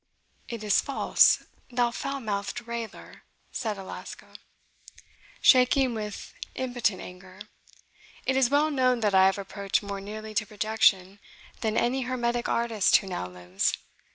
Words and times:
"It 0.49 0.63
is 0.63 0.81
false, 0.81 1.43
thou 1.69 1.91
foul 1.91 2.19
mouthed 2.21 2.65
railer," 2.65 3.21
said 3.51 3.77
Alasco, 3.77 4.33
shaking 5.43 5.93
with 5.93 6.33
impotent 6.55 7.01
anger; 7.01 7.39
"it 8.25 8.35
is 8.35 8.49
well 8.49 8.71
known 8.71 9.01
that 9.01 9.13
I 9.13 9.27
have 9.27 9.37
approached 9.37 9.83
more 9.83 10.01
nearly 10.01 10.33
to 10.33 10.47
projection 10.47 11.19
than 11.59 11.77
any 11.77 12.01
hermetic 12.01 12.49
artist 12.49 12.95
who 12.95 13.05
now 13.05 13.27
lives. 13.27 13.73